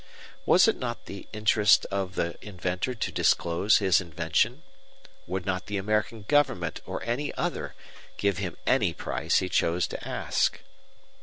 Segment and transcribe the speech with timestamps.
[0.47, 4.63] Was it not the interest of the inventor to disclose his invention?
[5.27, 7.75] Would not the American government or any other
[8.17, 10.59] give him any price he chose to ask?